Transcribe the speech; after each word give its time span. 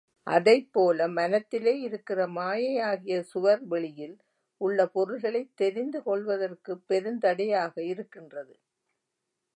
அதைப்போல 0.27 1.09
மனத்திலே 1.09 1.79
இருக்கிற 1.79 2.27
மாயையாகிய 2.27 3.19
சுவர் 3.21 3.63
வெளியில் 3.65 4.17
உள்ள 4.61 4.87
பொருள்களைத் 4.87 5.55
தெரிந்து 5.55 6.03
கொள்வதற்குப் 6.03 6.83
பெருந்தடையாக 6.89 7.83
இருக்கின்றது. 7.83 8.53